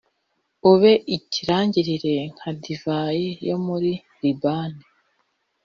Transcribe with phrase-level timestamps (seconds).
[0.71, 4.83] ube ikirangirire nka divayi yo muri Libani.